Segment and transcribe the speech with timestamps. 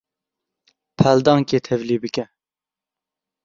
[0.97, 2.25] Peldankê tevlî bike.